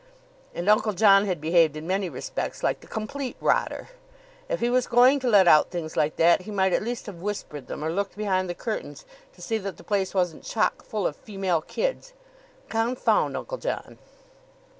And 0.55 0.67
Uncle 0.67 0.93
John 0.93 1.25
had 1.25 1.39
behaved 1.39 1.77
in 1.77 1.85
many 1.85 2.09
respects 2.09 2.63
like 2.63 2.79
the 2.79 2.87
Complete 2.87 3.37
Rotter. 3.39 3.89
If 4.49 4.59
he 4.59 4.67
was 4.67 4.87
going 4.87 5.19
to 5.19 5.29
let 5.29 5.47
out 5.47 5.69
things 5.69 5.95
like 5.95 6.15
that, 6.15 6.41
he 6.41 6.49
might 6.49 6.73
at 6.73 6.81
least 6.81 7.05
have 7.05 7.21
whispered 7.21 7.67
them, 7.67 7.83
or 7.83 7.91
looked 7.91 8.17
behind 8.17 8.49
the 8.49 8.55
curtains 8.55 9.05
to 9.35 9.43
see 9.43 9.59
that 9.59 9.77
the 9.77 9.83
place 9.83 10.15
wasn't 10.15 10.43
chock 10.43 10.83
full 10.83 11.05
of 11.05 11.15
female 11.17 11.61
kids. 11.61 12.13
Confound 12.67 13.37
Uncle 13.37 13.59
John! 13.59 13.99